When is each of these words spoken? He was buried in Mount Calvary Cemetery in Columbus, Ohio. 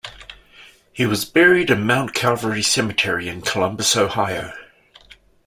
He 0.91 1.05
was 1.05 1.25
buried 1.25 1.69
in 1.69 1.85
Mount 1.85 2.15
Calvary 2.15 2.63
Cemetery 2.63 3.29
in 3.29 3.43
Columbus, 3.43 3.95
Ohio. 3.95 4.51